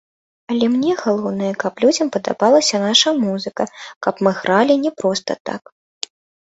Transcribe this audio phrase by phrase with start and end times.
[0.53, 3.63] Але мне галоўнае, каб людзям падабалася наша музыка,
[4.09, 5.63] каб мы гралі не проста так.